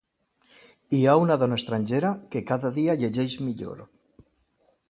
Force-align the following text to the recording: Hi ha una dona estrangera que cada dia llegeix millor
Hi 0.99 1.01
ha 1.05 1.13
una 1.25 1.37
dona 1.43 1.59
estrangera 1.61 2.13
que 2.37 2.43
cada 2.53 2.75
dia 2.81 2.99
llegeix 3.03 3.37
millor 3.51 3.89